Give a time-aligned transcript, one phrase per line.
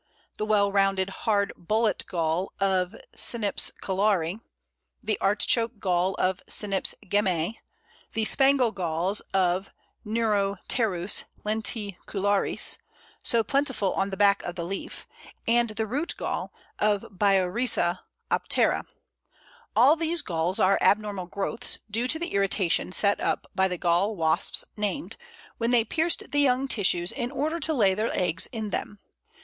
[0.37, 4.39] the well rounded hard Bullet gall of Cynips kollari,
[5.03, 7.57] the Artichoke gall of Cynips gemmæ,
[8.13, 9.69] the Spangle galls of
[10.03, 12.79] Neuroterus lenticularis,
[13.21, 15.05] so plentiful on the back of the leaf,
[15.47, 17.99] and the Root gall of Biorhiza
[18.31, 18.85] aptera.
[19.75, 24.15] All these galls are abnormal growths, due to the irritation set up by the Gall
[24.15, 25.15] wasps named,
[25.59, 28.97] when they pierced the young tissues in order to lay their eggs in them.